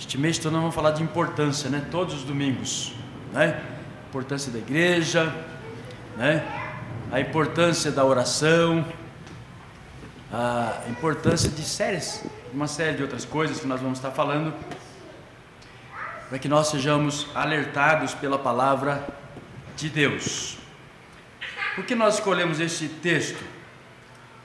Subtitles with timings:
[0.00, 1.86] Este mês todo nós vamos falar de importância, né?
[1.90, 2.94] Todos os domingos,
[3.34, 3.62] né?
[4.08, 5.32] Importância da igreja,
[6.16, 6.42] né?
[7.12, 8.82] A importância da oração,
[10.32, 14.54] a importância de séries, uma série de outras coisas que nós vamos estar falando,
[16.30, 19.06] para que nós sejamos alertados pela palavra
[19.76, 20.56] de Deus.
[21.74, 23.44] Por que nós escolhemos este texto?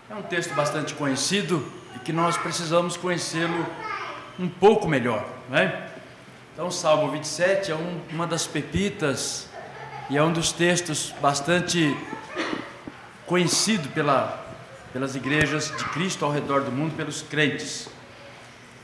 [0.09, 1.65] É um texto bastante conhecido
[1.95, 3.65] e que nós precisamos conhecê-lo
[4.39, 5.27] um pouco melhor.
[5.49, 5.89] Né?
[6.53, 9.49] Então, Salmo 27 é um, uma das pepitas
[10.09, 11.95] e é um dos textos bastante
[13.25, 14.45] conhecido pela,
[14.93, 17.89] pelas igrejas de Cristo ao redor do mundo, pelos crentes.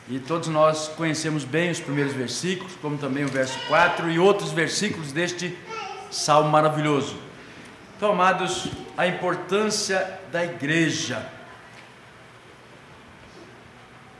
[0.09, 4.51] E todos nós conhecemos bem os primeiros versículos, como também o verso 4 e outros
[4.51, 5.57] versículos deste
[6.09, 7.15] salmo maravilhoso.
[7.95, 11.25] Então, amados, a importância da igreja.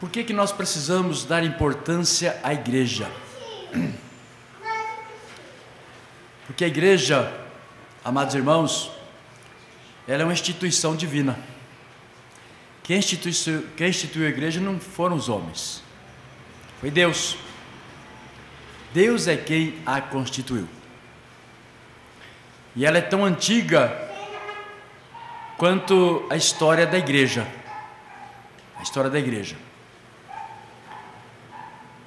[0.01, 3.07] Por que, que nós precisamos dar importância à igreja?
[6.47, 7.31] Porque a igreja,
[8.03, 8.91] amados irmãos,
[10.07, 11.37] ela é uma instituição divina.
[12.81, 15.83] Quem instituiu, quem instituiu a igreja não foram os homens,
[16.79, 17.37] foi Deus.
[18.95, 20.67] Deus é quem a constituiu.
[22.75, 24.09] E ela é tão antiga
[25.59, 27.47] quanto a história da igreja.
[28.79, 29.55] A história da igreja.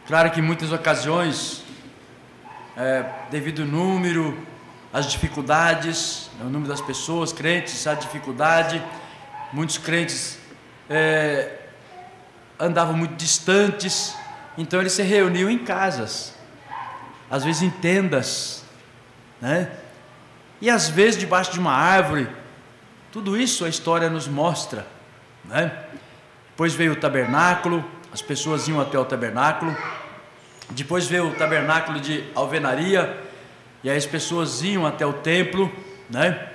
[0.07, 1.65] Claro que em muitas ocasiões,
[2.77, 4.37] é, devido ao número,
[4.93, 8.85] as dificuldades, né, o número das pessoas, crentes, a dificuldade,
[9.51, 10.39] muitos crentes
[10.91, 11.59] é,
[12.61, 14.15] andavam muito distantes,
[14.59, 16.35] então eles se reuniam em casas,
[17.31, 18.63] às vezes em tendas,
[19.41, 19.71] né?
[20.61, 22.29] E às vezes debaixo de uma árvore.
[23.11, 24.87] Tudo isso a história nos mostra,
[25.47, 25.87] né?
[26.51, 27.83] Depois veio o tabernáculo,
[28.15, 29.77] as pessoas iam até o tabernáculo.
[30.71, 33.21] Depois veio o tabernáculo de alvenaria,
[33.83, 35.69] e aí as pessoas iam até o templo,
[36.09, 36.49] né?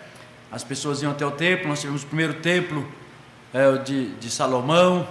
[0.49, 1.67] As pessoas iam até o templo.
[1.67, 2.87] Nós tivemos o primeiro templo
[3.53, 5.05] é, de, de Salomão,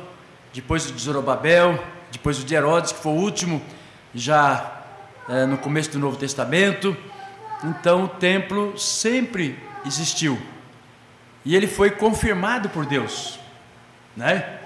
[0.54, 3.62] depois o de Zorobabel, depois o de Herodes, que foi o último,
[4.14, 4.84] já
[5.28, 6.96] é, no começo do Novo Testamento.
[7.62, 10.40] Então o templo sempre existiu
[11.44, 13.38] e ele foi confirmado por Deus,
[14.16, 14.57] né?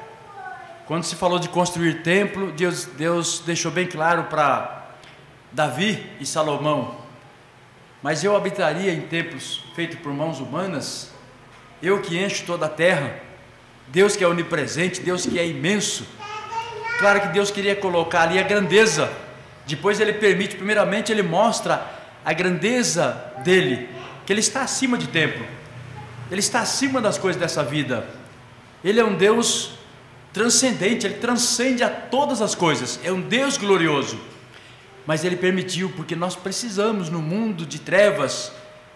[0.86, 4.90] Quando se falou de construir templo, Deus, Deus deixou bem claro para
[5.52, 6.96] Davi e Salomão:
[8.02, 11.12] Mas eu habitaria em templos feitos por mãos humanas,
[11.80, 13.14] eu que encho toda a terra,
[13.88, 16.04] Deus que é onipresente, Deus que é imenso.
[16.98, 19.10] Claro que Deus queria colocar ali a grandeza,
[19.66, 21.86] depois Ele permite, primeiramente, Ele mostra
[22.24, 23.88] a grandeza dele,
[24.26, 25.46] que Ele está acima de templo,
[26.28, 28.04] Ele está acima das coisas dessa vida,
[28.82, 29.80] Ele é um Deus
[30.32, 34.18] transcendente, ele transcende a todas as coisas, é um Deus glorioso.
[35.06, 38.52] Mas ele permitiu, porque nós precisamos no mundo de trevas,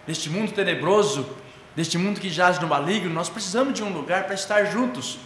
[0.07, 1.27] neste mundo tenebroso,
[1.75, 5.19] neste mundo que jaz no maligno, nós precisamos de um lugar para estar juntos.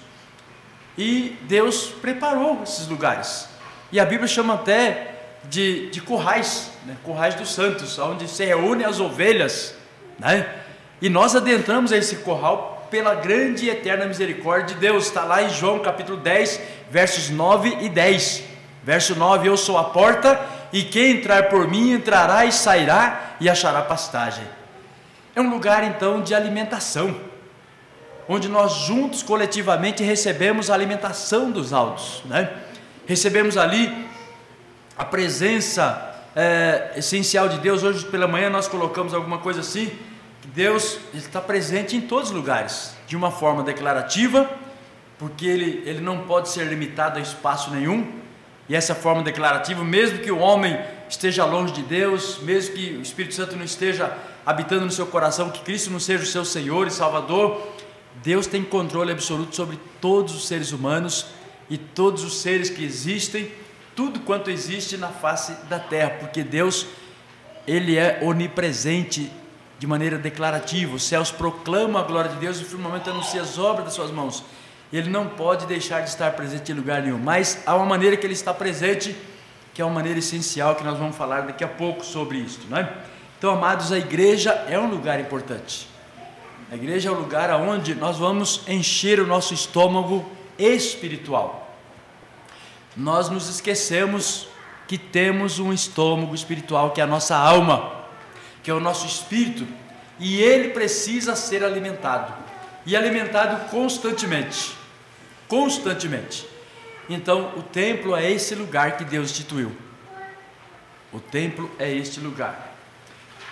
[0.97, 3.47] E Deus preparou esses lugares.
[3.91, 5.11] E a Bíblia chama até
[5.45, 6.97] de, de currais, né?
[7.03, 9.75] currais dos santos, onde se reúnem as ovelhas.
[10.19, 10.49] Né?
[11.01, 15.05] E nós adentramos a esse curral pela grande e eterna misericórdia de Deus.
[15.05, 16.59] Está lá em João capítulo 10,
[16.91, 18.43] versos 9 e 10.
[18.83, 20.39] Verso 9: Eu sou a porta,
[20.73, 24.43] e quem entrar por mim entrará e sairá e achará pastagem.
[25.33, 27.15] É um lugar então de alimentação,
[28.27, 32.51] onde nós juntos, coletivamente, recebemos a alimentação dos altos, né?
[33.07, 34.07] Recebemos ali
[34.97, 37.83] a presença é, essencial de Deus.
[37.83, 39.89] Hoje pela manhã nós colocamos alguma coisa assim
[40.53, 44.49] Deus está presente em todos os lugares, de uma forma declarativa,
[45.17, 48.19] porque ele, ele não pode ser limitado a espaço nenhum,
[48.67, 50.77] e essa forma declarativa, mesmo que o homem
[51.09, 54.13] esteja longe de Deus, mesmo que o Espírito Santo não esteja
[54.45, 57.69] habitando no seu coração, que Cristo não seja o seu Senhor e Salvador,
[58.21, 61.27] Deus tem controle absoluto sobre todos os seres humanos
[61.69, 63.49] e todos os seres que existem,
[63.95, 66.87] tudo quanto existe na face da terra, porque Deus,
[67.65, 69.31] Ele é onipresente
[69.81, 70.95] de maneira declarativa.
[70.95, 74.11] Os céus proclamam a glória de Deus e o firmamento anuncia as obras das suas
[74.11, 74.43] mãos.
[74.93, 78.23] Ele não pode deixar de estar presente em lugar nenhum, mas há uma maneira que
[78.23, 79.15] ele está presente,
[79.73, 82.77] que é uma maneira essencial que nós vamos falar daqui a pouco sobre isso, não
[82.77, 82.93] é?
[83.39, 85.87] Então, amados, a igreja é um lugar importante.
[86.71, 90.29] A igreja é o lugar onde nós vamos encher o nosso estômago
[90.59, 91.75] espiritual.
[92.95, 94.47] Nós nos esquecemos
[94.87, 98.00] que temos um estômago espiritual que é a nossa alma
[98.63, 99.67] que é o nosso espírito,
[100.19, 102.33] e ele precisa ser alimentado
[102.85, 104.75] e alimentado constantemente.
[105.47, 106.47] Constantemente.
[107.09, 109.75] Então, o templo é esse lugar que Deus instituiu.
[111.11, 112.75] O templo é este lugar.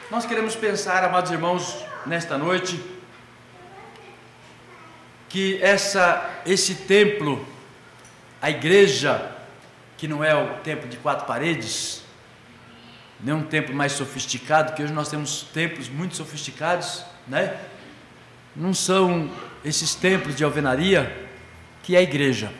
[0.09, 2.81] Nós queremos pensar, amados irmãos, nesta noite,
[5.27, 7.45] que essa, esse templo,
[8.41, 9.31] a igreja,
[9.97, 12.01] que não é o templo de quatro paredes,
[13.19, 17.57] nem um templo mais sofisticado, que hoje nós temos templos muito sofisticados, né?
[18.55, 19.29] Não são
[19.63, 21.27] esses templos de alvenaria
[21.83, 22.51] que é a igreja.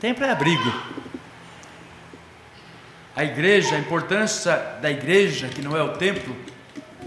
[0.00, 0.72] Templo é abrigo.
[3.14, 6.36] A igreja, a importância da igreja, que não é o templo,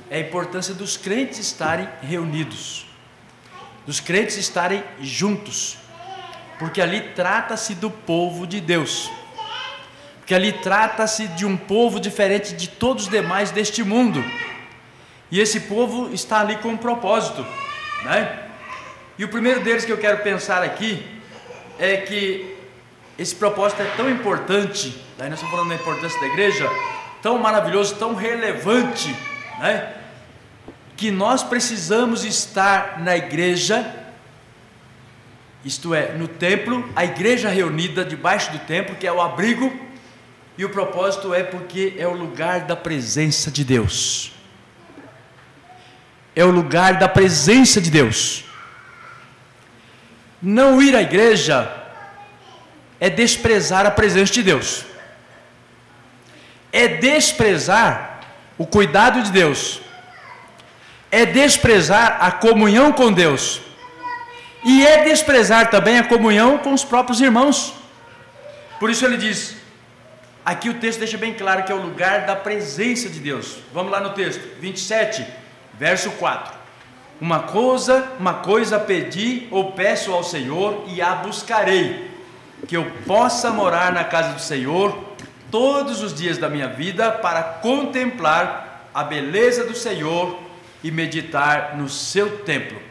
[0.09, 2.85] é a importância dos crentes estarem reunidos,
[3.87, 5.77] dos crentes estarem juntos,
[6.59, 9.09] porque ali trata-se do povo de Deus,
[10.31, 14.23] porque ali trata-se de um povo diferente de todos os demais deste mundo,
[15.29, 17.45] e esse povo está ali com um propósito,
[18.05, 18.39] né?
[19.17, 21.05] E o primeiro deles que eu quero pensar aqui
[21.77, 22.55] é que
[23.19, 26.69] esse propósito é tão importante, daí nós estamos falando da importância da igreja,
[27.21, 29.13] tão maravilhoso, tão relevante,
[29.59, 29.95] né?
[30.95, 33.85] Que nós precisamos estar na igreja,
[35.65, 39.90] isto é, no templo, a igreja reunida debaixo do templo, que é o abrigo,
[40.61, 44.31] e o propósito é porque é o lugar da presença de Deus.
[46.35, 48.43] É o lugar da presença de Deus.
[50.39, 51.67] Não ir à igreja
[52.99, 54.85] é desprezar a presença de Deus,
[56.71, 58.19] é desprezar
[58.55, 59.81] o cuidado de Deus,
[61.09, 63.61] é desprezar a comunhão com Deus,
[64.63, 67.73] e é desprezar também a comunhão com os próprios irmãos.
[68.79, 69.60] Por isso ele diz:
[70.45, 73.57] aqui o texto deixa bem claro que é o lugar da presença de Deus.
[73.73, 75.25] Vamos lá no texto, 27,
[75.77, 76.53] verso 4.
[77.19, 82.09] Uma coisa, uma coisa pedi ou peço ao Senhor e a buscarei
[82.67, 84.97] que eu possa morar na casa do Senhor
[85.49, 90.39] todos os dias da minha vida para contemplar a beleza do Senhor
[90.83, 92.81] e meditar no seu templo.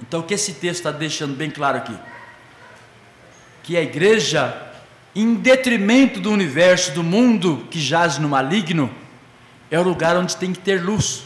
[0.00, 1.96] Então, o que esse texto está deixando bem claro aqui?
[3.62, 4.65] Que a igreja,
[5.16, 8.90] em detrimento do universo, do mundo que jaz no maligno,
[9.70, 11.22] é o lugar onde tem que ter luz.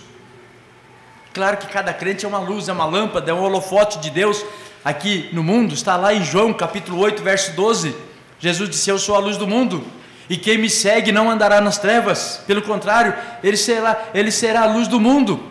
[1.35, 4.45] Claro que cada crente é uma luz, é uma lâmpada, é um holofote de Deus
[4.85, 7.97] aqui no mundo, está lá em João capítulo 8, verso 12.
[8.39, 9.85] Jesus disse: Eu sou a luz do mundo,
[10.29, 14.67] e quem me segue não andará nas trevas, pelo contrário, ele será, ele será a
[14.67, 15.43] luz do mundo.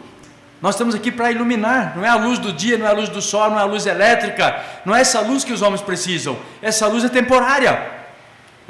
[0.62, 3.10] Nós estamos aqui para iluminar, não é a luz do dia, não é a luz
[3.10, 6.38] do sol, não é a luz elétrica, não é essa luz que os homens precisam,
[6.62, 7.99] essa luz é temporária,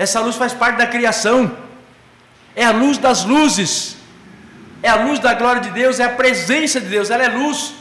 [0.06, 1.56] essa luz faz parte da criação,
[2.56, 3.98] é a luz das luzes,
[4.82, 7.74] é a luz da glória de Deus, é a presença de Deus, ela é luz,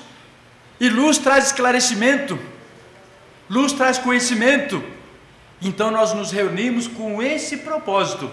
[0.78, 2.38] e luz traz esclarecimento,
[3.48, 4.82] Luz traz conhecimento.
[5.60, 8.30] Então nós nos reunimos com esse propósito.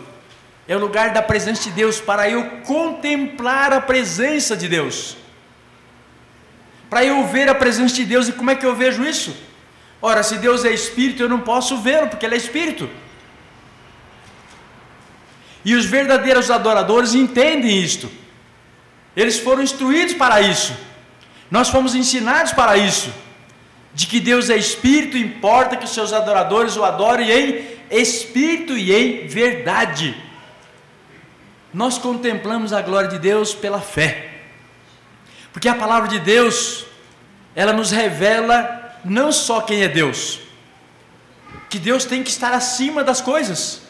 [0.67, 5.15] É o lugar da presença de Deus para eu contemplar a presença de Deus.
[6.89, 9.35] Para eu ver a presença de Deus e como é que eu vejo isso?
[10.01, 12.89] Ora, se Deus é espírito, eu não posso vê-lo porque ele é espírito.
[15.65, 18.09] E os verdadeiros adoradores entendem isto.
[19.17, 20.73] Eles foram instruídos para isso.
[21.51, 23.11] Nós fomos ensinados para isso
[23.95, 28.93] de que Deus é espírito, importa que os seus adoradores o adorem em espírito e
[28.93, 30.13] em verdade.
[31.73, 34.41] Nós contemplamos a glória de Deus pela fé,
[35.53, 36.85] porque a palavra de Deus,
[37.55, 40.41] ela nos revela não só quem é Deus,
[41.69, 43.81] que Deus tem que estar acima das coisas,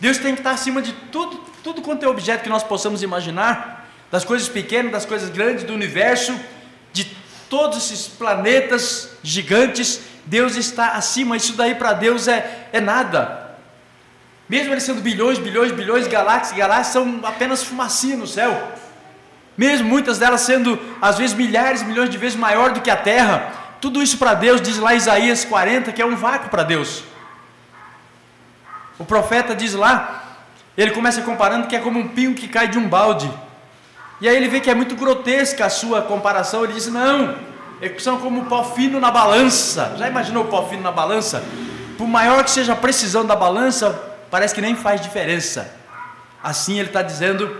[0.00, 3.88] Deus tem que estar acima de tudo, tudo quanto é objeto que nós possamos imaginar,
[4.10, 6.34] das coisas pequenas, das coisas grandes do universo,
[6.92, 7.04] de
[7.48, 13.56] todos esses planetas gigantes, Deus está acima, isso daí para Deus é, é nada.
[14.48, 18.72] Mesmo ele sendo bilhões, bilhões, bilhões, galáxias, galáxias são apenas fumacinha no céu.
[19.56, 23.52] Mesmo muitas delas sendo às vezes milhares, milhões de vezes maior do que a Terra,
[23.80, 27.04] tudo isso para Deus, diz lá Isaías 40, que é um vácuo para Deus.
[29.00, 30.36] O profeta diz lá,
[30.76, 33.32] ele começa comparando que é como um pinho que cai de um balde.
[34.20, 36.64] E aí ele vê que é muito grotesca a sua comparação.
[36.64, 37.34] Ele diz: Não,
[37.98, 39.94] são como pó fino na balança.
[39.96, 41.42] Já imaginou o pó fino na balança?
[41.96, 43.90] Por maior que seja a precisão da balança,
[44.30, 45.74] parece que nem faz diferença.
[46.42, 47.56] Assim ele está dizendo,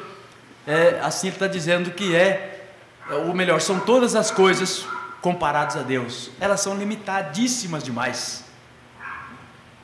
[0.67, 2.69] é, assim ele está dizendo que é,
[3.11, 4.87] é, o melhor, são todas as coisas
[5.23, 6.31] comparadas a Deus.
[6.39, 8.45] Elas são limitadíssimas demais.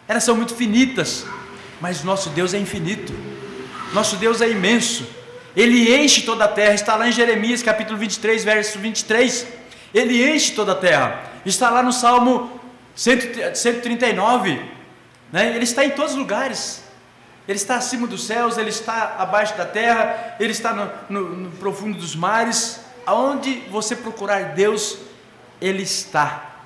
[0.08, 1.26] Elas são muito finitas,
[1.80, 3.12] mas nosso Deus é infinito.
[3.92, 5.06] Nosso Deus é imenso.
[5.54, 9.47] Ele enche toda a terra, está lá em Jeremias capítulo 23, verso 23.
[9.95, 11.23] Ele enche toda a terra.
[11.45, 12.61] Está lá no Salmo
[12.95, 14.61] 139.
[15.33, 15.54] Né?
[15.54, 16.85] Ele está em todos os lugares.
[17.49, 21.50] Ele está acima dos céus, ele está abaixo da terra, ele está no, no, no
[21.52, 22.80] profundo dos mares.
[23.06, 24.99] Aonde você procurar Deus,
[25.61, 26.56] ele está.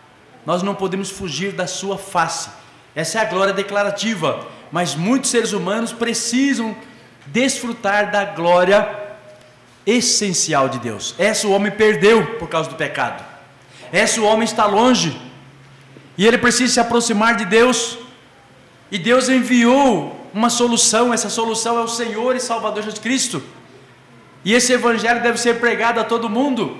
[0.46, 2.48] Nós não podemos fugir da sua face.
[2.94, 4.46] Essa é a glória declarativa.
[4.70, 6.76] Mas muitos seres humanos precisam
[7.26, 8.88] desfrutar da glória
[9.86, 11.14] essencial de Deus.
[11.18, 13.24] Essa o homem perdeu por causa do pecado.
[13.92, 15.20] Essa o homem está longe.
[16.16, 17.98] E ele precisa se aproximar de Deus.
[18.90, 23.42] E Deus enviou uma solução, essa solução é o Senhor e Salvador Jesus Cristo.
[24.44, 26.78] E esse evangelho deve ser pregado a todo mundo.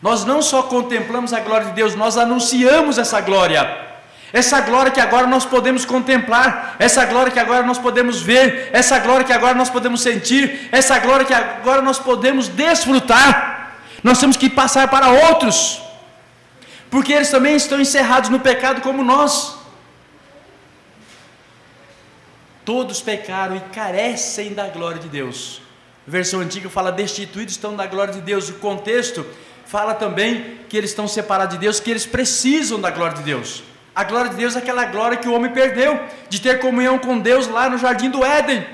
[0.00, 3.89] Nós não só contemplamos a glória de Deus, nós anunciamos essa glória.
[4.32, 8.98] Essa glória que agora nós podemos contemplar, essa glória que agora nós podemos ver, essa
[8.98, 13.78] glória que agora nós podemos sentir, essa glória que agora nós podemos desfrutar.
[14.02, 15.82] Nós temos que passar para outros,
[16.90, 19.56] porque eles também estão encerrados no pecado como nós.
[22.64, 25.60] Todos pecaram e carecem da glória de Deus.
[26.06, 28.48] A versão antiga fala destituídos estão da glória de Deus.
[28.48, 29.26] O contexto
[29.66, 33.64] fala também que eles estão separados de Deus, que eles precisam da glória de Deus.
[34.00, 35.92] A glória de Deus é aquela glória que o homem perdeu,
[36.30, 38.66] de ter comunhão com Deus lá no jardim do Éden,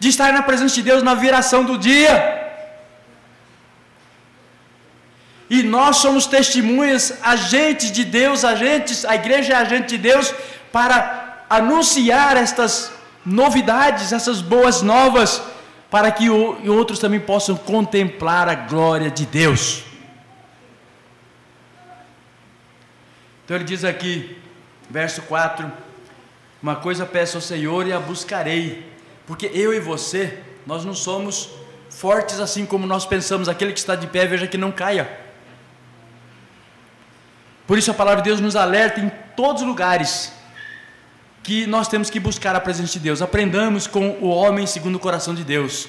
[0.00, 2.14] de estar na presença de Deus na viração do dia.
[5.50, 10.34] E nós somos testemunhas, agentes de Deus, agentes, a igreja é agente de Deus
[10.72, 12.90] para anunciar estas
[13.26, 15.42] novidades, essas boas novas,
[15.90, 19.87] para que outros também possam contemplar a glória de Deus.
[23.48, 24.36] Então ele diz aqui,
[24.90, 25.72] verso 4:
[26.62, 28.86] Uma coisa peço ao Senhor e a buscarei,
[29.26, 31.48] porque eu e você, nós não somos
[31.88, 35.10] fortes assim como nós pensamos, aquele que está de pé, veja que não caia.
[37.66, 40.30] Por isso a palavra de Deus nos alerta em todos os lugares
[41.42, 43.22] que nós temos que buscar a presença de Deus.
[43.22, 45.88] Aprendamos com o homem segundo o coração de Deus.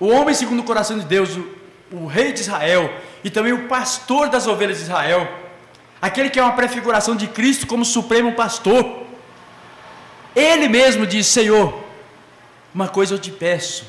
[0.00, 1.48] O homem segundo o coração de Deus, o,
[1.92, 2.92] o rei de Israel
[3.22, 5.49] e também o pastor das ovelhas de Israel,
[6.00, 9.04] aquele que é uma prefiguração de Cristo como supremo pastor.
[10.34, 11.82] Ele mesmo diz: Senhor,
[12.74, 13.84] uma coisa eu te peço,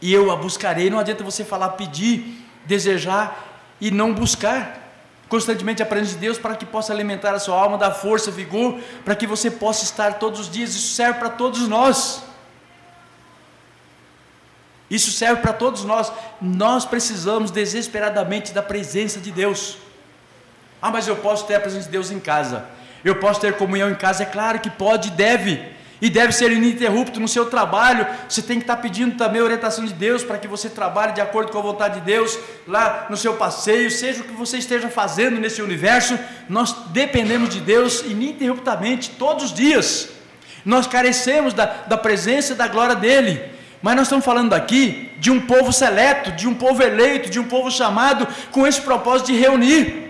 [0.00, 0.90] e eu a buscarei.
[0.90, 4.80] Não adianta você falar, pedir, desejar e não buscar
[5.28, 8.78] constantemente a presença de Deus para que possa alimentar a sua alma, dar força, vigor,
[9.02, 10.74] para que você possa estar todos os dias.
[10.74, 12.22] Isso serve para todos nós.
[14.90, 16.12] Isso serve para todos nós.
[16.38, 19.78] Nós precisamos desesperadamente da presença de Deus.
[20.82, 22.66] Ah, mas eu posso ter a presença de Deus em casa.
[23.04, 24.24] Eu posso ter comunhão em casa.
[24.24, 25.72] É claro que pode e deve
[26.02, 28.04] e deve ser ininterrupto no seu trabalho.
[28.28, 31.20] Você tem que estar pedindo também a orientação de Deus para que você trabalhe de
[31.20, 32.36] acordo com a vontade de Deus
[32.66, 36.18] lá no seu passeio, seja o que você esteja fazendo nesse universo.
[36.48, 40.08] Nós dependemos de Deus ininterruptamente todos os dias.
[40.64, 43.40] Nós carecemos da, da presença e da glória dEle.
[43.80, 47.44] Mas nós estamos falando aqui de um povo seleto, de um povo eleito, de um
[47.44, 50.01] povo chamado com esse propósito de reunir.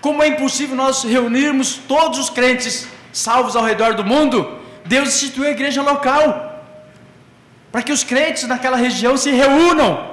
[0.00, 5.46] Como é impossível nós reunirmos todos os crentes salvos ao redor do mundo, Deus instituiu
[5.46, 6.64] a igreja local,
[7.70, 10.10] para que os crentes naquela região se reúnam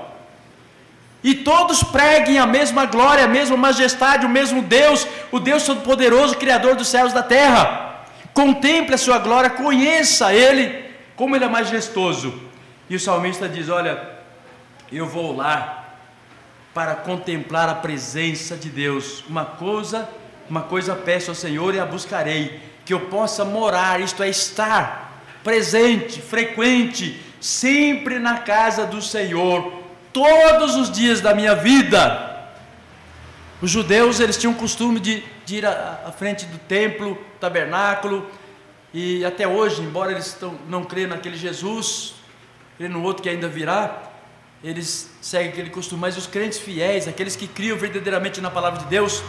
[1.23, 6.37] e todos preguem a mesma glória, a mesma majestade, o mesmo Deus, o Deus Todo-Poderoso,
[6.37, 8.05] Criador dos céus e da terra.
[8.33, 12.39] Contemple a sua glória, conheça Ele, como Ele é majestoso.
[12.89, 14.07] E o salmista diz: Olha,
[14.91, 15.86] eu vou lá
[16.77, 19.23] para contemplar a presença de Deus.
[19.27, 20.07] Uma coisa,
[20.47, 25.23] uma coisa peço ao Senhor e a buscarei, que eu possa morar, isto é, estar
[25.43, 29.81] presente, frequente, sempre na casa do Senhor,
[30.13, 32.47] todos os dias da minha vida.
[33.59, 38.29] Os judeus, eles tinham o costume de, de ir à, à, frente do templo, tabernáculo,
[38.93, 42.13] e até hoje, embora eles tão, não creiam naquele Jesus,
[42.77, 44.03] creem no outro que ainda virá,
[44.63, 48.85] eles seguem aquele costume, mas os crentes fiéis, aqueles que criam verdadeiramente na palavra de
[48.85, 49.23] Deus,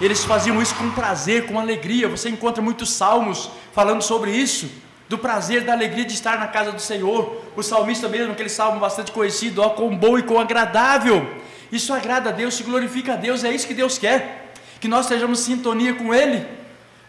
[0.00, 2.08] eles faziam isso com prazer, com alegria.
[2.08, 4.68] Você encontra muitos salmos falando sobre isso,
[5.08, 7.40] do prazer, da alegria de estar na casa do Senhor.
[7.54, 11.28] O salmista mesmo, aquele salmo bastante conhecido, ó, com bom e com agradável.
[11.70, 14.52] Isso agrada a Deus, se glorifica a Deus, é isso que Deus quer.
[14.80, 16.44] Que nós estejamos em sintonia com Ele.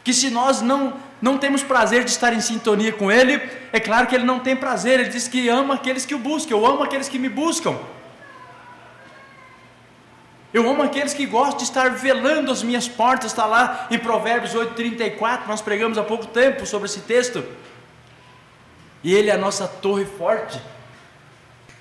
[0.03, 4.07] Que se nós não, não temos prazer de estar em sintonia com Ele, é claro
[4.07, 4.99] que Ele não tem prazer.
[4.99, 6.55] Ele diz que ama aqueles que o buscam.
[6.55, 7.79] Eu amo aqueles que me buscam.
[10.53, 14.53] Eu amo aqueles que gostam de estar velando as minhas portas, está lá em Provérbios
[14.53, 17.41] 8,34, nós pregamos há pouco tempo sobre esse texto.
[19.01, 20.61] E Ele é a nossa torre forte,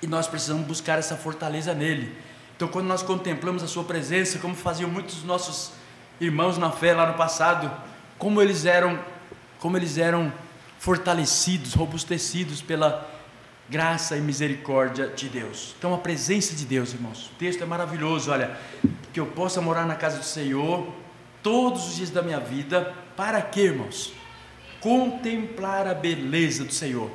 [0.01, 2.17] e nós precisamos buscar essa fortaleza nele.
[2.55, 5.73] Então, quando nós contemplamos a Sua presença, como faziam muitos dos nossos
[6.21, 7.69] irmãos na fé lá no passado,
[8.17, 8.97] como eles eram,
[9.63, 10.29] como eles eram
[10.77, 13.09] fortalecidos, robustecidos pela
[13.69, 15.73] graça e misericórdia de Deus.
[15.79, 17.27] Então a presença de Deus, irmãos.
[17.27, 18.57] O texto é maravilhoso, olha,
[19.13, 20.93] que eu possa morar na casa do Senhor
[21.41, 24.11] todos os dias da minha vida, para quê, irmãos?
[24.81, 27.09] Contemplar a beleza do Senhor.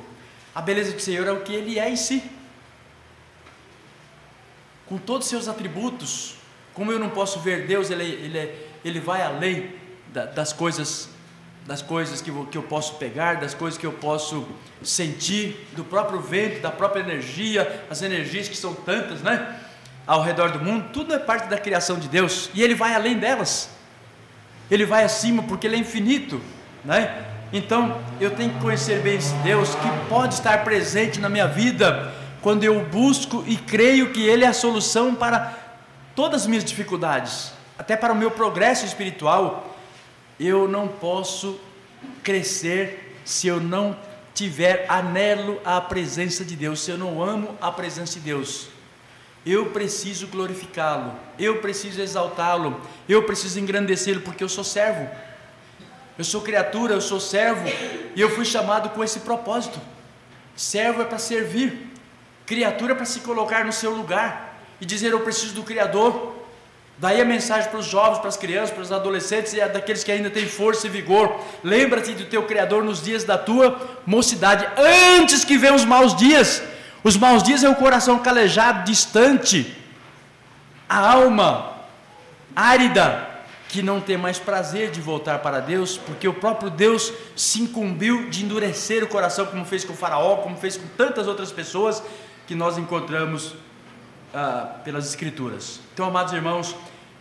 [0.55, 2.23] A beleza do Senhor é o que ele é em si.
[4.87, 6.33] Com todos os seus atributos,
[6.73, 9.71] como eu não posso ver Deus, ele, ele, ele vai além
[10.33, 11.09] das coisas
[11.69, 14.43] das coisas que que eu posso pegar, das coisas que eu posso
[14.81, 19.55] sentir, do próprio vento, da própria energia, as energias que são tantas, né?
[20.07, 23.19] Ao redor do mundo, tudo é parte da criação de Deus e Ele vai além
[23.19, 23.69] delas,
[24.71, 26.41] Ele vai acima porque Ele é infinito,
[26.83, 27.23] né?
[27.53, 32.11] Então eu tenho que conhecer bem esse Deus que pode estar presente na minha vida
[32.41, 35.53] quando eu busco e creio que Ele é a solução para
[36.15, 39.68] todas as minhas dificuldades, até para o meu progresso espiritual
[40.39, 41.59] eu não posso
[42.23, 43.97] crescer se eu não
[44.33, 48.69] tiver anelo à presença de Deus, se eu não amo a presença de Deus.
[49.45, 55.09] Eu preciso glorificá-lo, eu preciso exaltá-lo, eu preciso engrandecê-lo, porque eu sou servo.
[56.17, 57.67] Eu sou criatura, eu sou servo,
[58.15, 59.79] e eu fui chamado com esse propósito.
[60.55, 61.93] Servo é para servir,
[62.45, 66.35] criatura é para se colocar no seu lugar e dizer: Eu preciso do Criador,
[66.99, 70.11] Daí a mensagem para os jovens, para as crianças, para os adolescentes e daqueles que
[70.11, 71.39] ainda têm força e vigor.
[71.63, 74.67] Lembra-te do teu Criador nos dias da tua mocidade,
[75.17, 76.61] antes que venham os maus dias.
[77.01, 79.73] Os maus dias é o coração calejado, distante,
[80.89, 81.73] a alma
[82.53, 83.29] árida,
[83.69, 88.29] que não tem mais prazer de voltar para Deus, porque o próprio Deus se incumbiu
[88.29, 92.03] de endurecer o coração, como fez com o Faraó, como fez com tantas outras pessoas
[92.45, 93.53] que nós encontramos
[94.33, 95.79] ah, pelas Escrituras.
[95.93, 96.75] Então, amados irmãos,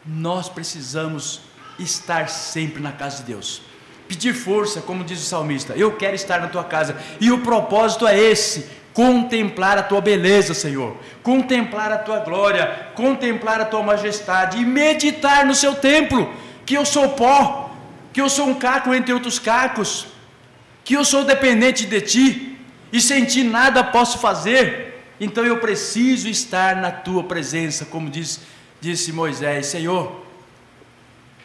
[0.08, 1.40] nós precisamos
[1.78, 3.60] estar sempre na casa de Deus.
[4.08, 8.06] Pedir força, como diz o salmista, eu quero estar na tua casa, e o propósito
[8.06, 14.56] é esse: contemplar a tua beleza, Senhor, contemplar a tua glória, contemplar a tua majestade
[14.58, 16.32] e meditar no seu templo,
[16.64, 17.70] que eu sou pó,
[18.12, 20.06] que eu sou um caco entre outros cacos,
[20.84, 22.58] que eu sou dependente de ti,
[22.90, 24.86] e sem ti nada posso fazer.
[25.20, 28.40] Então eu preciso estar na tua presença, como diz,
[28.80, 30.24] disse Moisés: Senhor,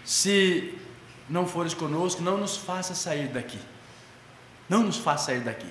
[0.04, 0.74] se
[1.30, 3.60] não fores conosco, não nos faça sair daqui.
[4.70, 5.68] Não nos faça sair daqui.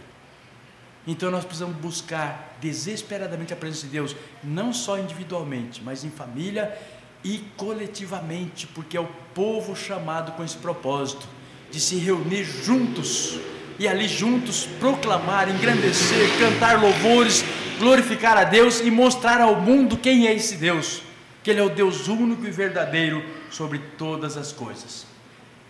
[1.07, 6.79] Então nós precisamos buscar desesperadamente a presença de Deus, não só individualmente, mas em família
[7.25, 11.27] e coletivamente, porque é o povo chamado com esse propósito
[11.70, 13.38] de se reunir juntos
[13.79, 17.44] e ali juntos proclamar, engrandecer, cantar louvores,
[17.79, 21.03] glorificar a Deus e mostrar ao mundo quem é esse Deus,
[21.42, 25.07] que Ele é o Deus único e verdadeiro sobre todas as coisas.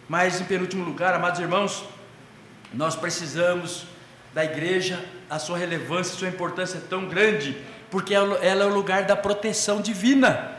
[0.09, 1.85] Mas, em penúltimo lugar, amados irmãos,
[2.73, 3.87] nós precisamos
[4.35, 7.57] da igreja, a sua relevância, a sua importância é tão grande,
[7.91, 10.51] porque ela é o lugar da proteção divina.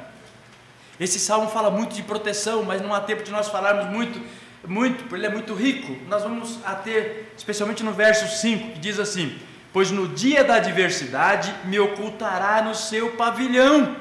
[0.99, 4.21] Esse salmo fala muito de proteção, mas não há tempo de nós falarmos muito,
[4.67, 5.97] muito, ele é muito rico.
[6.07, 9.37] Nós vamos a ter, especialmente no verso 5, que diz assim:
[9.73, 13.95] pois no dia da adversidade me ocultará no seu pavilhão,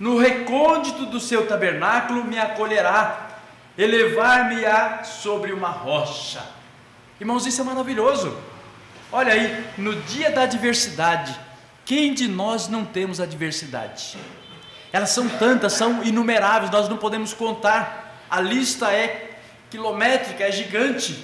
[0.00, 3.28] no recôndito do seu tabernáculo me acolherá,
[3.76, 6.42] elevar-me-á sobre uma rocha.
[7.20, 8.34] Irmãos, isso é maravilhoso.
[9.12, 11.38] Olha aí, no dia da adversidade,
[11.84, 14.16] quem de nós não temos adversidade?
[14.90, 18.24] Elas são tantas, são inumeráveis, nós não podemos contar.
[18.30, 21.22] A lista é quilométrica, é gigante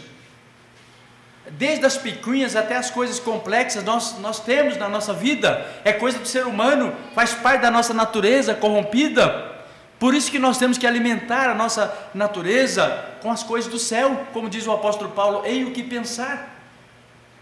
[1.51, 6.19] desde as picuinhas até as coisas complexas, nós, nós temos na nossa vida, é coisa
[6.19, 9.55] do ser humano, faz parte da nossa natureza corrompida.
[9.99, 14.27] Por isso que nós temos que alimentar a nossa natureza com as coisas do céu,
[14.33, 16.55] como diz o apóstolo Paulo, em o que pensar.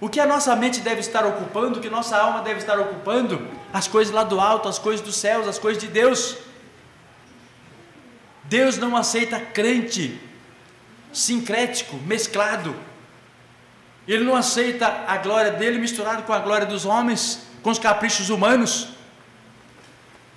[0.00, 3.48] O que a nossa mente deve estar ocupando, o que nossa alma deve estar ocupando?
[3.72, 6.36] As coisas lá do alto, as coisas dos céus, as coisas de Deus.
[8.44, 10.20] Deus não aceita crente
[11.12, 12.74] sincrético, mesclado,
[14.06, 18.28] ele não aceita a glória dele misturada com a glória dos homens, com os caprichos
[18.28, 18.88] humanos.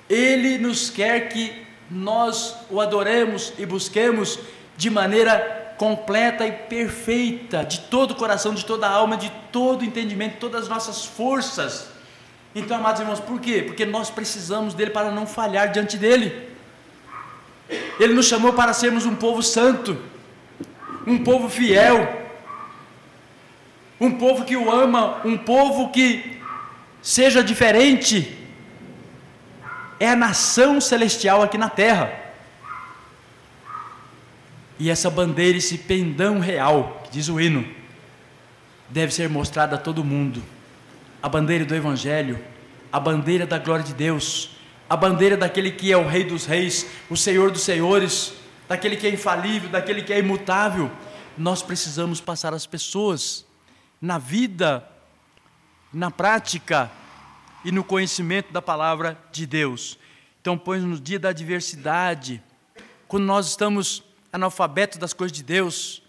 [0.10, 4.39] Ele nos quer que nós o adoremos e busquemos
[4.77, 9.82] de maneira completa e perfeita, de todo o coração, de toda a alma, de todo
[9.82, 11.89] o entendimento, todas as nossas forças.
[12.56, 13.63] Então, amados irmãos, por quê?
[13.65, 16.49] Porque nós precisamos dele para não falhar diante dele.
[17.99, 19.97] Ele nos chamou para sermos um povo santo,
[21.06, 22.26] um povo fiel,
[23.99, 26.39] um povo que o ama, um povo que
[27.01, 28.38] seja diferente,
[29.99, 32.12] é a nação celestial aqui na terra.
[34.79, 37.67] E essa bandeira, esse pendão real, que diz o hino,
[38.89, 40.43] deve ser mostrada a todo mundo.
[41.21, 42.38] A bandeira do Evangelho,
[42.91, 44.51] a bandeira da glória de Deus,
[44.88, 48.33] a bandeira daquele que é o Rei dos Reis, o Senhor dos Senhores,
[48.69, 50.91] daquele que é infalível, daquele que é imutável.
[51.36, 53.46] Nós precisamos passar as pessoas
[54.01, 54.88] na vida,
[55.91, 56.91] na prática
[57.63, 59.97] e no conhecimento da palavra de Deus.
[60.41, 62.41] Então, põe no dia da adversidade,
[63.07, 66.01] quando nós estamos analfabetos das coisas de Deus,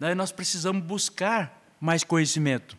[0.00, 2.76] né, nós precisamos buscar mais conhecimento,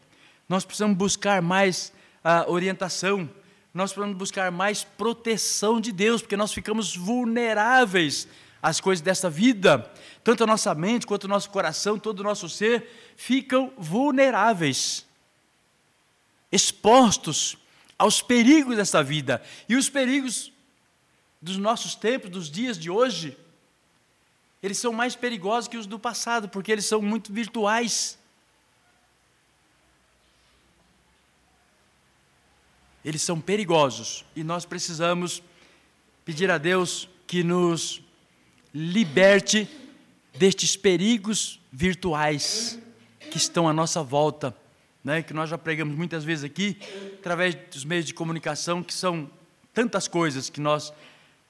[0.50, 3.30] nós precisamos buscar mais uh, orientação,
[3.74, 8.28] nós precisamos buscar mais proteção de Deus, porque nós ficamos vulneráveis
[8.62, 9.92] às coisas desta vida,
[10.24, 15.06] tanto a nossa mente quanto o nosso coração, todo o nosso ser ficam vulneráveis,
[16.52, 17.58] expostos
[17.98, 19.42] aos perigos desta vida.
[19.68, 20.52] E os perigos
[21.42, 23.38] dos nossos tempos, dos dias de hoje,
[24.62, 28.18] eles são mais perigosos que os do passado, porque eles são muito virtuais.
[33.06, 35.42] Eles são perigosos e nós precisamos
[36.26, 38.02] pedir a Deus que nos
[38.78, 39.68] liberte
[40.38, 42.78] destes perigos virtuais
[43.32, 44.56] que estão à nossa volta,
[45.04, 46.78] né, que nós já pregamos muitas vezes aqui,
[47.18, 49.32] através dos meios de comunicação, que são
[49.74, 50.94] tantas coisas que nós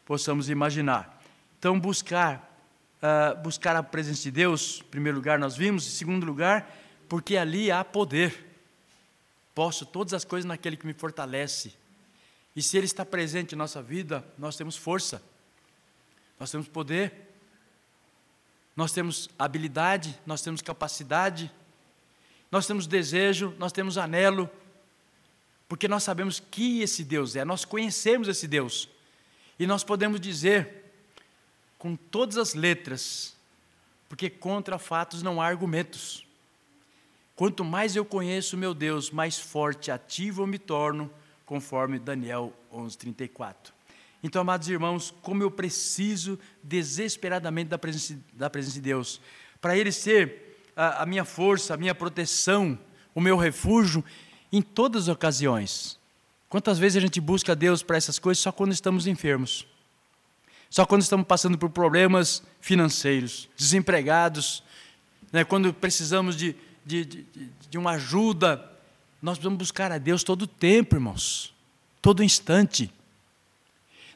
[0.06, 1.22] possamos imaginar.
[1.60, 2.66] Então, buscar,
[3.04, 6.74] uh, buscar a presença de Deus, em primeiro lugar, nós vimos, em segundo lugar,
[7.10, 8.46] porque ali há poder.
[9.54, 11.74] Posso todas as coisas naquele que me fortalece.
[12.56, 15.22] E se Ele está presente em nossa vida, nós temos força,
[16.40, 17.14] nós temos poder,
[18.76, 21.52] nós temos habilidade, nós temos capacidade,
[22.52, 24.50] nós temos desejo, nós temos anelo,
[25.68, 28.88] porque nós sabemos que esse Deus é, nós conhecemos esse Deus.
[29.60, 30.86] E nós podemos dizer,
[31.78, 33.36] com todas as letras,
[34.08, 36.26] porque contra fatos não há argumentos.
[37.36, 41.12] Quanto mais eu conheço meu Deus, mais forte, ativo eu me torno,
[41.46, 43.77] conforme Daniel 11:34.
[44.24, 49.22] Então, amados irmãos, como eu preciso desesperadamente da presença, da presença de Deus,
[49.62, 52.78] para Ele ser a, a minha força, a minha proteção,
[53.14, 54.04] o meu refúgio
[54.52, 56.00] em todas as ocasiões.
[56.50, 59.68] Quantas vezes a gente busca Deus para essas coisas só quando estamos enfermos?
[60.70, 64.64] Só quando estamos passando por problemas financeiros, desempregados,
[65.32, 67.26] né, quando precisamos de, de, de,
[67.70, 68.72] de uma ajuda,
[69.22, 71.54] nós precisamos buscar a Deus todo o tempo, irmãos,
[72.02, 72.92] todo instante.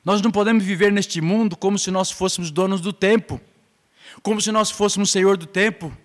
[0.04, 3.40] Nós não podemos viver neste mundo como se nós fôssemos donos do tempo,
[4.24, 5.96] como se nós fôssemos senhor do tempo,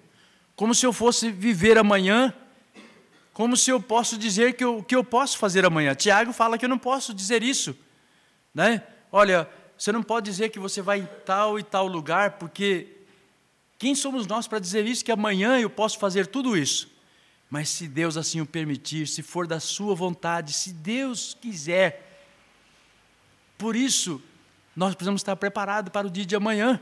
[0.54, 2.34] como se eu fosse viver amanhã
[3.36, 5.94] como se eu posso dizer que o que eu posso fazer amanhã.
[5.94, 7.76] Tiago fala que eu não posso dizer isso.
[8.54, 8.82] Né?
[9.12, 12.88] Olha, você não pode dizer que você vai em tal e tal lugar, porque
[13.78, 16.90] quem somos nós para dizer isso, que amanhã eu posso fazer tudo isso?
[17.50, 22.05] Mas se Deus assim o permitir, se for da sua vontade, se Deus quiser.
[23.56, 24.22] Por isso,
[24.74, 26.80] nós precisamos estar preparados para o dia de amanhã.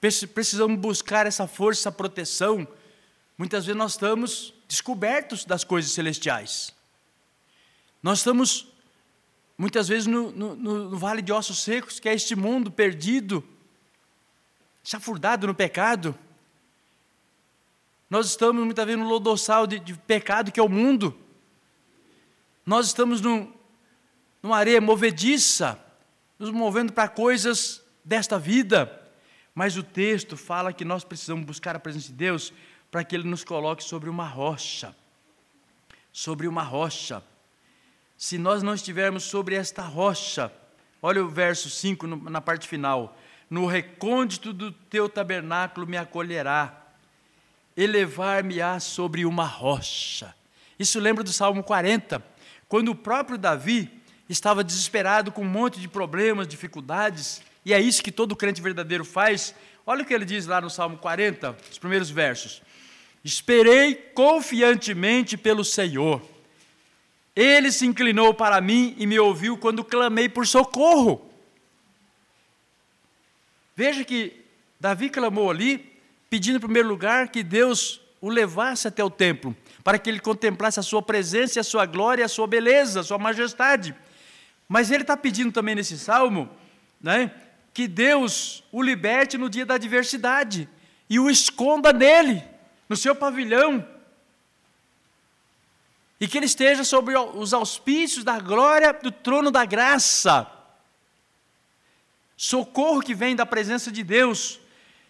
[0.00, 2.66] Precisamos buscar essa força, essa proteção,
[3.40, 6.74] Muitas vezes nós estamos descobertos das coisas celestiais.
[8.02, 8.66] Nós estamos,
[9.56, 13.42] muitas vezes, no, no, no vale de ossos secos, que é este mundo perdido,
[14.84, 16.14] chafurdado no pecado.
[18.10, 21.18] Nós estamos, muitas vezes, no lodossal de, de pecado, que é o mundo.
[22.66, 23.50] Nós estamos num,
[24.42, 25.78] numa areia movediça,
[26.38, 29.00] nos movendo para coisas desta vida.
[29.54, 32.52] Mas o texto fala que nós precisamos buscar a presença de Deus
[32.90, 34.94] para que Ele nos coloque sobre uma rocha.
[36.12, 37.22] Sobre uma rocha.
[38.16, 40.52] Se nós não estivermos sobre esta rocha,
[41.00, 43.16] olha o verso 5 na parte final:
[43.48, 46.76] No recôndito do teu tabernáculo me acolherá,
[47.76, 50.34] elevar-me-á sobre uma rocha.
[50.78, 52.22] Isso lembra do Salmo 40,
[52.68, 53.99] quando o próprio Davi
[54.32, 59.04] estava desesperado com um monte de problemas, dificuldades, e é isso que todo crente verdadeiro
[59.04, 59.54] faz.
[59.84, 62.62] Olha o que ele diz lá no Salmo 40, os primeiros versos.
[63.24, 66.22] Esperei confiantemente pelo Senhor.
[67.34, 71.30] Ele se inclinou para mim e me ouviu quando clamei por socorro.
[73.74, 74.44] Veja que
[74.78, 75.92] Davi clamou ali,
[76.28, 80.78] pedindo em primeiro lugar que Deus o levasse até o templo, para que ele contemplasse
[80.78, 83.94] a sua presença, a sua glória, a sua beleza, a sua majestade.
[84.72, 86.48] Mas ele está pedindo também nesse salmo,
[87.00, 87.32] né,
[87.74, 90.68] que Deus o liberte no dia da adversidade
[91.08, 92.40] e o esconda nele
[92.88, 93.84] no seu pavilhão,
[96.20, 100.48] e que ele esteja sobre os auspícios da glória do trono da graça,
[102.36, 104.60] socorro que vem da presença de Deus.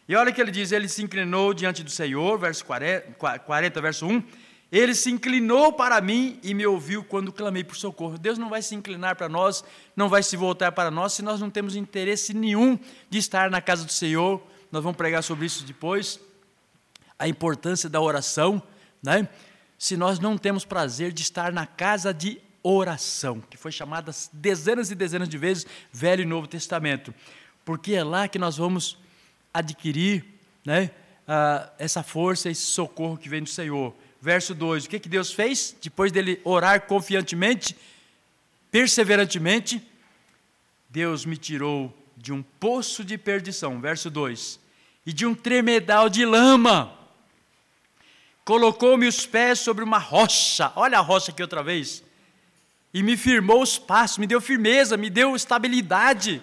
[0.08, 3.80] E olha o que ele diz: ele se inclinou diante do Senhor, verso 40, 40
[3.82, 4.22] verso 1.
[4.72, 8.16] Ele se inclinou para mim e me ouviu quando clamei por socorro.
[8.16, 9.64] Deus não vai se inclinar para nós,
[9.96, 12.78] não vai se voltar para nós, se nós não temos interesse nenhum
[13.08, 14.40] de estar na casa do Senhor.
[14.70, 16.20] Nós vamos pregar sobre isso depois.
[17.18, 18.62] A importância da oração,
[19.02, 19.28] né?
[19.76, 24.90] Se nós não temos prazer de estar na casa de oração, que foi chamada dezenas
[24.90, 27.12] e dezenas de vezes Velho e Novo Testamento,
[27.64, 28.98] porque é lá que nós vamos
[29.52, 30.24] adquirir,
[30.64, 30.90] né?
[31.78, 34.84] essa força, esse socorro que vem do Senhor verso 2.
[34.84, 35.74] O que, que Deus fez?
[35.80, 37.76] Depois dele orar confiantemente,
[38.70, 39.82] perseverantemente,
[40.88, 44.60] Deus me tirou de um poço de perdição, verso 2,
[45.06, 46.96] e de um tremedal de lama.
[48.44, 52.02] Colocou-me os pés sobre uma rocha, olha a rocha aqui outra vez,
[52.92, 56.42] e me firmou os passos, me deu firmeza, me deu estabilidade.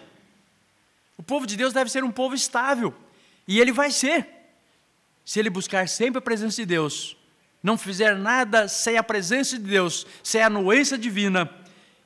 [1.18, 2.94] O povo de Deus deve ser um povo estável,
[3.48, 4.26] e ele vai ser,
[5.26, 7.17] se ele buscar sempre a presença de Deus,
[7.62, 11.50] não fizer nada sem a presença de Deus, sem a anuência divina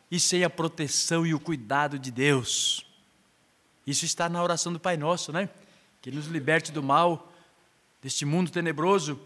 [0.09, 2.85] e sem a proteção e o cuidado de Deus.
[3.85, 5.49] Isso está na oração do Pai Nosso, né?
[6.01, 7.31] Que nos liberte do mal,
[8.01, 9.19] deste mundo tenebroso.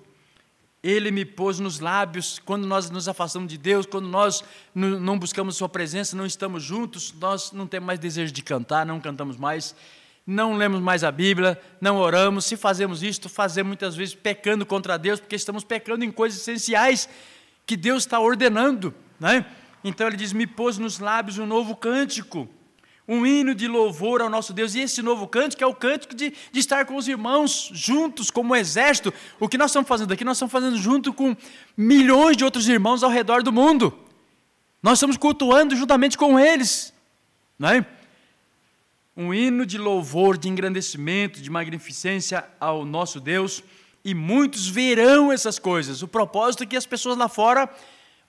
[0.83, 5.57] Ele me pôs nos lábios, quando nós nos afastamos de Deus, quando nós não buscamos
[5.57, 9.75] Sua presença, não estamos juntos, nós não temos mais desejo de cantar, não cantamos mais
[10.25, 12.45] não lemos mais a Bíblia, não oramos.
[12.45, 17.07] Se fazemos isto, fazemos muitas vezes pecando contra Deus, porque estamos pecando em coisas essenciais
[17.65, 18.93] que Deus está ordenando.
[19.19, 19.45] Né?
[19.83, 22.49] Então ele diz: Me pôs nos lábios um novo cântico,
[23.07, 24.73] um hino de louvor ao nosso Deus.
[24.73, 28.53] E esse novo cântico é o cântico de, de estar com os irmãos juntos, como
[28.53, 29.13] um exército.
[29.39, 30.25] O que nós estamos fazendo aqui?
[30.25, 31.37] Nós estamos fazendo junto com
[31.77, 33.95] milhões de outros irmãos ao redor do mundo.
[34.81, 36.91] Nós estamos cultuando juntamente com eles.
[37.59, 37.85] Não é?
[39.15, 43.63] Um hino de louvor, de engrandecimento, de magnificência ao nosso Deus,
[44.03, 46.01] e muitos verão essas coisas.
[46.01, 47.69] O propósito é que as pessoas lá fora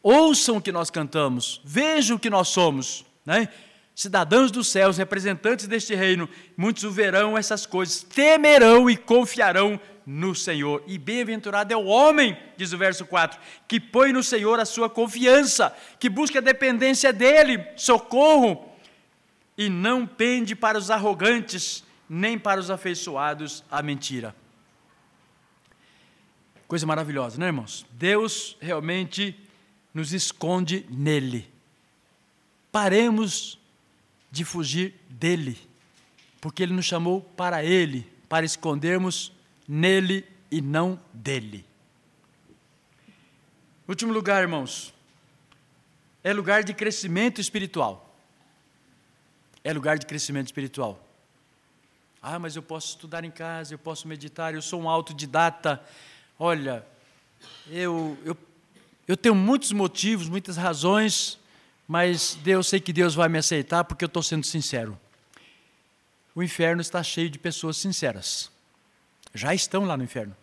[0.03, 3.49] ouçam o que nós cantamos, vejam o que nós somos, né?
[3.97, 10.85] cidadãos dos céus, representantes deste reino, muitos verão essas coisas, temerão e confiarão no Senhor.
[10.87, 14.91] E bem-aventurado é o homem, diz o verso 4, que põe no Senhor a sua
[14.91, 18.71] confiança, que busca a dependência dele, socorro,
[19.57, 24.35] e não pende para os arrogantes, nem para os afeiçoados à mentira.
[26.69, 27.87] Coisa maravilhosa, né, irmãos?
[27.93, 29.39] Deus realmente
[29.95, 31.49] nos esconde nele.
[32.71, 33.59] Paremos
[34.31, 35.57] de fugir dele,
[36.41, 39.33] porque ele nos chamou para ele, para escondermos
[39.67, 41.65] nele e não dele.
[43.89, 44.93] Último lugar, irmãos,
[46.23, 48.06] é lugar de crescimento espiritual
[49.67, 51.05] é lugar de crescimento espiritual.
[52.23, 55.83] Ah, mas eu posso estudar em casa, eu posso meditar, eu sou um autodidata.
[56.39, 56.87] Olha,
[57.69, 58.37] eu, eu,
[59.09, 61.37] eu tenho muitos motivos, muitas razões,
[61.89, 64.97] mas Deus sei que Deus vai me aceitar porque eu estou sendo sincero.
[66.33, 68.53] O inferno está cheio de pessoas sinceras.
[69.35, 70.37] Já estão lá no inferno.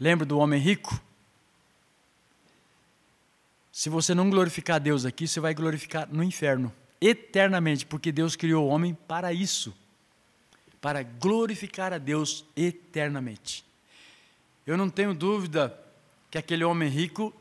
[0.00, 0.98] Lembra do homem rico?
[3.70, 8.66] Se você não glorificar Deus aqui, você vai glorificar no inferno eternamente, porque Deus criou
[8.66, 9.74] o homem para isso
[10.80, 13.64] para glorificar a Deus eternamente.
[14.66, 15.78] Eu não tenho dúvida
[16.30, 17.34] que aquele homem rico,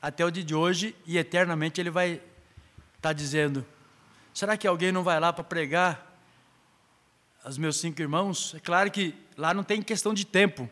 [0.00, 2.22] até o dia de hoje e eternamente, ele vai estar
[3.00, 3.64] tá dizendo:
[4.32, 6.18] será que alguém não vai lá para pregar
[7.44, 8.54] aos meus cinco irmãos?
[8.54, 10.68] É claro que lá não tem questão de tempo,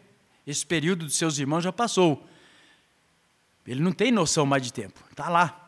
[0.47, 2.27] esse período dos seus irmãos já passou.
[3.67, 5.68] Ele não tem noção mais de tempo, está lá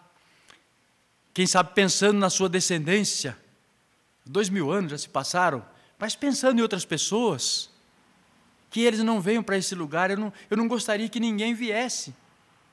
[1.33, 3.37] quem sabe pensando na sua descendência.
[4.25, 5.64] Dois mil anos já se passaram,
[5.99, 7.71] mas pensando em outras pessoas,
[8.71, 12.14] que eles não venham para esse lugar, eu não, eu não gostaria que ninguém viesse.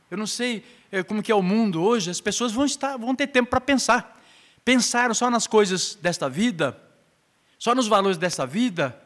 [0.09, 3.15] Eu não sei é, como que é o mundo hoje, as pessoas vão, estar, vão
[3.15, 4.21] ter tempo para pensar.
[4.63, 6.79] Pensaram só nas coisas desta vida,
[7.57, 8.97] só nos valores desta vida,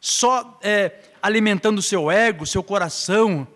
[0.00, 3.46] só é, alimentando o seu ego, seu coração,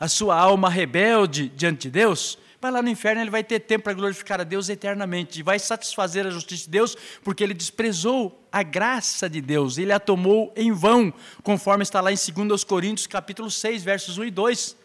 [0.00, 3.82] a sua alma rebelde diante de Deus, mas lá no inferno ele vai ter tempo
[3.82, 8.40] para glorificar a Deus eternamente, e vai satisfazer a justiça de Deus, porque ele desprezou
[8.52, 13.08] a graça de Deus, ele a tomou em vão, conforme está lá em 2 Coríntios,
[13.08, 14.76] capítulo 6, versos 1 e 2,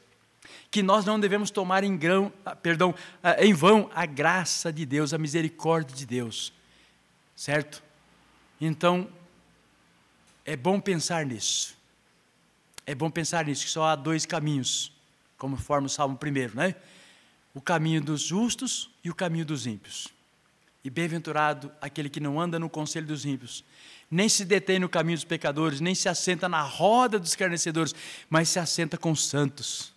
[0.72, 4.84] que nós não devemos tomar em, grão, ah, perdão, ah, em vão a graça de
[4.84, 6.52] Deus, a misericórdia de Deus,
[7.36, 7.84] certo?
[8.60, 9.08] Então,
[10.44, 11.78] é bom pensar nisso.
[12.88, 14.92] É bom pensar nisso, que só há dois caminhos,
[15.38, 16.74] como forma o Salmo primeiro, né?
[17.58, 20.10] O caminho dos justos e o caminho dos ímpios.
[20.84, 23.63] E bem-aventurado aquele que não anda no conselho dos ímpios,
[24.12, 27.96] nem se detém no caminho dos pecadores, nem se assenta na roda dos escarnecedores,
[28.30, 29.91] mas se assenta com os santos,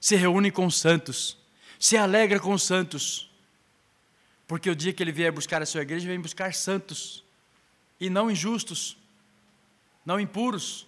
[0.00, 1.36] se reúne com os santos,
[1.76, 3.28] se alegra com os santos.
[4.46, 7.24] Porque o dia que ele vier buscar a sua igreja, vem buscar santos,
[7.98, 8.96] e não injustos,
[10.04, 10.85] não impuros,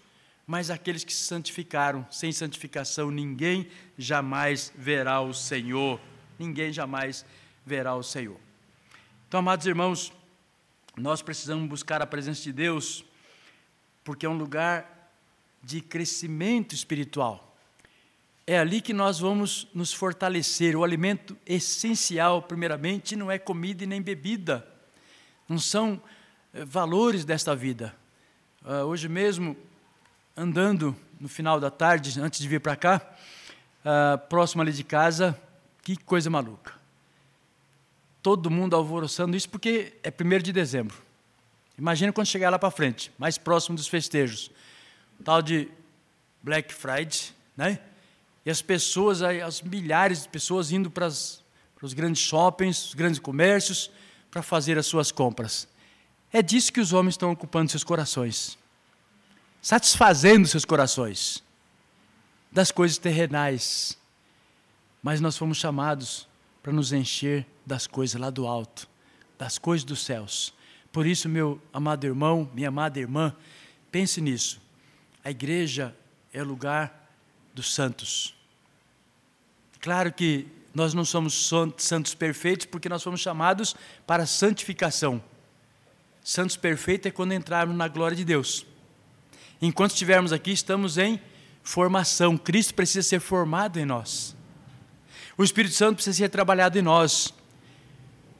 [0.48, 2.06] mas aqueles que se santificaram.
[2.10, 6.00] Sem santificação, ninguém jamais verá o Senhor.
[6.38, 7.22] Ninguém jamais
[7.66, 8.40] verá o Senhor.
[9.28, 10.10] Então, amados irmãos,
[10.96, 13.04] nós precisamos buscar a presença de Deus,
[14.02, 15.12] porque é um lugar
[15.62, 17.54] de crescimento espiritual.
[18.46, 20.74] É ali que nós vamos nos fortalecer.
[20.74, 24.66] O alimento essencial, primeiramente, não é comida e nem bebida,
[25.46, 26.02] não são
[26.54, 27.94] eh, valores desta vida.
[28.64, 29.54] Uh, hoje mesmo,
[30.38, 33.02] andando no final da tarde, antes de vir para cá,
[33.84, 35.38] uh, próximo ali de casa,
[35.82, 36.78] que coisa maluca
[38.28, 40.94] todo mundo alvoroçando isso porque é 1 de dezembro.
[41.78, 44.50] Imagina quando chegar lá para frente, mais próximo dos festejos.
[45.24, 45.66] Tal de
[46.42, 47.78] Black Friday, né?
[48.44, 51.42] E as pessoas, as milhares de pessoas indo para, os
[51.94, 53.90] grandes shoppings, os grandes comércios,
[54.30, 55.66] para fazer as suas compras.
[56.30, 58.57] É disso que os homens estão ocupando seus corações,
[59.60, 61.42] satisfazendo seus corações,
[62.50, 63.98] das coisas terrenais.
[65.02, 66.28] Mas nós fomos chamados
[66.62, 68.88] para nos encher das coisas lá do alto,
[69.38, 70.52] das coisas dos céus.
[70.92, 73.34] Por isso, meu amado irmão, minha amada irmã,
[73.90, 74.60] pense nisso.
[75.22, 75.94] A igreja
[76.32, 77.12] é o lugar
[77.54, 78.34] dos santos.
[79.80, 85.22] Claro que nós não somos santos perfeitos porque nós fomos chamados para santificação.
[86.22, 88.66] Santos perfeitos é quando entrarmos na glória de Deus.
[89.60, 91.20] Enquanto estivermos aqui, estamos em
[91.62, 92.38] formação.
[92.38, 94.36] Cristo precisa ser formado em nós.
[95.36, 97.32] O Espírito Santo precisa ser trabalhado em nós.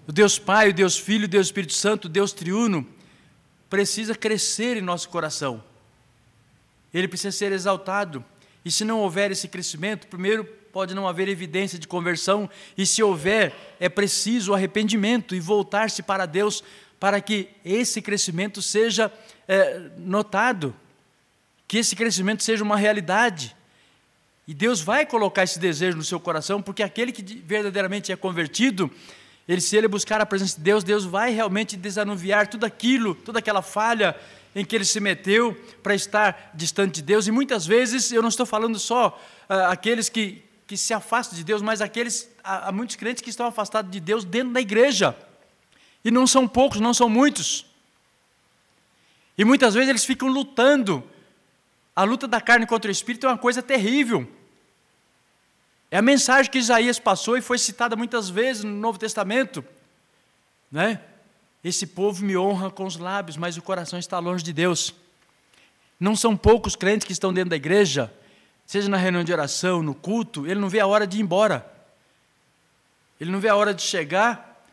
[0.06, 2.86] O Deus Pai, o Deus Filho, o Deus Espírito Santo, o Deus Triuno,
[3.68, 5.62] precisa crescer em nosso coração.
[6.92, 8.24] Ele precisa ser exaltado.
[8.64, 13.02] E se não houver esse crescimento, primeiro pode não haver evidência de conversão, e se
[13.02, 16.62] houver, é preciso arrependimento e voltar-se para Deus
[17.00, 19.12] para que esse crescimento seja
[19.46, 20.74] é, notado,
[21.68, 23.54] que esse crescimento seja uma realidade.
[24.46, 28.90] E Deus vai colocar esse desejo no seu coração, porque aquele que verdadeiramente é convertido,
[29.46, 33.38] ele, se ele buscar a presença de Deus, Deus vai realmente desanuviar tudo aquilo, toda
[33.38, 34.16] aquela falha
[34.54, 37.26] em que ele se meteu para estar distante de Deus.
[37.26, 39.08] E muitas vezes, eu não estou falando só
[39.48, 43.30] uh, aqueles que, que se afastam de Deus, mas aqueles, há, há muitos crentes que
[43.30, 45.14] estão afastados de Deus dentro da igreja.
[46.04, 47.66] E não são poucos, não são muitos.
[49.36, 51.04] E muitas vezes eles ficam lutando.
[51.98, 54.24] A luta da carne contra o espírito é uma coisa terrível.
[55.90, 59.64] É a mensagem que Isaías passou e foi citada muitas vezes no Novo Testamento.
[60.70, 61.00] Né?
[61.64, 64.94] Esse povo me honra com os lábios, mas o coração está longe de Deus.
[65.98, 68.14] Não são poucos crentes que estão dentro da igreja,
[68.64, 71.68] seja na reunião de oração, no culto, ele não vê a hora de ir embora.
[73.20, 74.64] Ele não vê a hora de chegar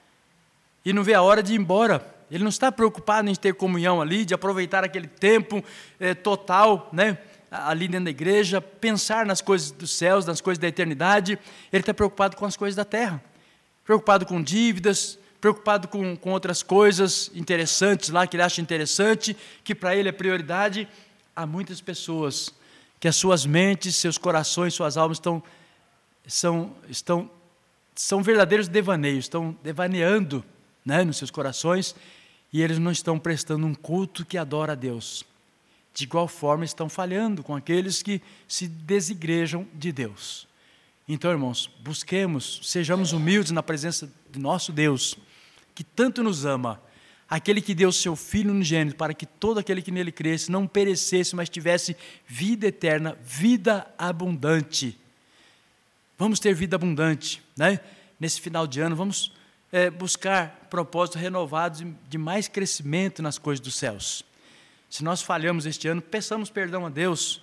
[0.86, 2.06] e não vê a hora de ir embora.
[2.30, 5.64] Ele não está preocupado em ter comunhão ali, de aproveitar aquele tempo
[6.00, 7.18] é, total, né?
[7.52, 11.40] ali dentro da igreja, pensar nas coisas dos céus, nas coisas da eternidade,
[11.72, 13.24] ele está preocupado com as coisas da terra,
[13.84, 19.76] preocupado com dívidas, preocupado com, com outras coisas interessantes lá que ele acha interessante, que
[19.76, 20.88] para ele é prioridade.
[21.36, 22.54] Há muitas pessoas
[23.00, 25.44] que as suas mentes, seus corações, suas almas estão,
[26.26, 27.30] são, estão,
[27.94, 30.44] são verdadeiros devaneios, estão devaneando
[30.86, 31.96] né, nos seus corações
[32.54, 35.26] e eles não estão prestando um culto que adora a Deus
[35.96, 40.46] de igual forma estão falhando com aqueles que se desigrejam de Deus.
[41.08, 45.18] Então, irmãos, busquemos, sejamos humildes na presença de nosso Deus,
[45.74, 46.82] que tanto nos ama,
[47.30, 51.34] aquele que deu seu Filho unigênito para que todo aquele que nele cresce não perecesse,
[51.34, 51.96] mas tivesse
[52.28, 55.00] vida eterna, vida abundante.
[56.18, 57.80] Vamos ter vida abundante, né?
[58.20, 59.32] Nesse final de ano, vamos
[59.76, 64.24] é, buscar propósitos renovados de mais crescimento nas coisas dos céus.
[64.90, 67.42] Se nós falhamos este ano, peçamos perdão a Deus.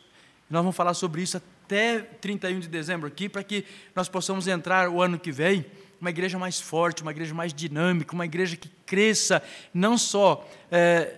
[0.49, 4.89] Nós vamos falar sobre isso até 31 de dezembro aqui, para que nós possamos entrar
[4.89, 5.67] o ano que vem
[6.01, 9.43] uma igreja mais forte, uma igreja mais dinâmica, uma igreja que cresça
[9.75, 11.17] não só é,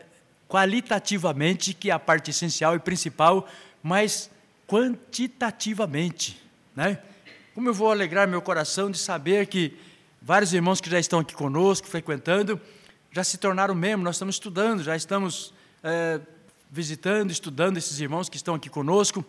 [0.49, 3.49] qualitativamente, que é a parte essencial e principal,
[3.81, 4.29] mas
[4.67, 6.43] quantitativamente.
[6.75, 6.99] Né?
[7.55, 9.79] Como eu vou alegrar meu coração de saber que
[10.25, 12.59] vários irmãos que já estão aqui conosco, frequentando,
[13.13, 15.53] já se tornaram membros, nós estamos estudando, já estamos
[15.83, 16.19] é,
[16.71, 19.23] visitando, estudando esses irmãos que estão aqui conosco,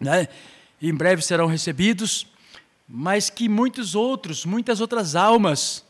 [0.00, 0.26] né?
[0.80, 2.26] em breve serão recebidos,
[2.88, 5.84] mas que muitos outros, muitas outras almas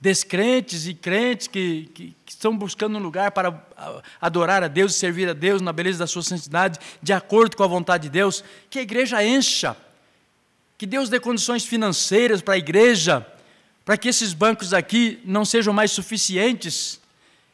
[0.00, 3.64] descrentes e crentes que, que, que, estão buscando um lugar para
[4.20, 7.62] adorar a Deus e servir a Deus na beleza da sua santidade, de acordo com
[7.62, 9.76] a vontade de Deus, que a igreja encha,
[10.82, 13.24] que Deus dê condições financeiras para a igreja,
[13.84, 17.00] para que esses bancos aqui não sejam mais suficientes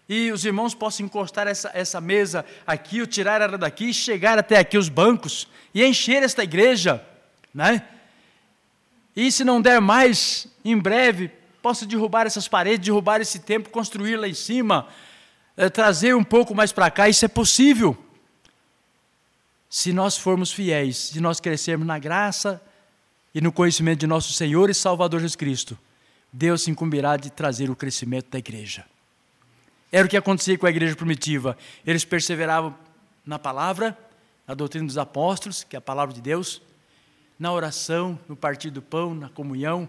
[0.08, 4.38] e os irmãos possam encostar essa, essa mesa aqui, ou tirar ela daqui e chegar
[4.38, 7.04] até aqui os bancos e encher esta igreja,
[7.52, 7.86] né?
[9.14, 14.16] E se não der mais, em breve, possa derrubar essas paredes, derrubar esse templo, construir
[14.16, 14.88] lá em cima,
[15.54, 17.94] é, trazer um pouco mais para cá, isso é possível.
[19.68, 22.62] Se nós formos fiéis, se nós crescermos na graça
[23.34, 25.78] e no conhecimento de nosso Senhor e Salvador Jesus Cristo,
[26.32, 28.84] Deus se incumbirá de trazer o crescimento da igreja.
[29.90, 31.56] Era o que acontecia com a igreja primitiva.
[31.86, 32.76] Eles perseveravam
[33.24, 33.96] na palavra,
[34.46, 36.60] na doutrina dos apóstolos, que é a palavra de Deus,
[37.38, 39.88] na oração, no partir do pão, na comunhão,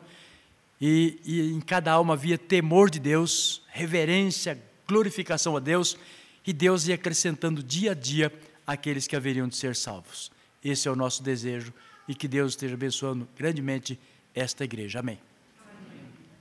[0.80, 5.98] e, e em cada alma havia temor de Deus, reverência, glorificação a Deus,
[6.46, 8.34] e Deus ia acrescentando dia a dia
[8.66, 10.32] aqueles que haveriam de ser salvos.
[10.64, 11.74] Esse é o nosso desejo
[12.10, 13.98] e que Deus esteja abençoando grandemente
[14.34, 15.00] esta igreja.
[15.00, 15.29] Amém.